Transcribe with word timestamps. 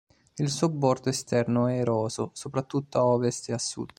Il 0.37 0.49
suo 0.49 0.69
bordo 0.69 1.09
esterno 1.09 1.67
è 1.67 1.77
eroso, 1.77 2.31
soprattutto 2.33 2.97
a 2.97 3.05
ovest 3.05 3.49
e 3.49 3.53
a 3.53 3.59
sud. 3.59 3.89